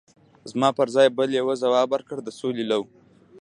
[0.51, 2.87] زما پر ځای بل یوه ځواب ورکړ: د سولې لوا.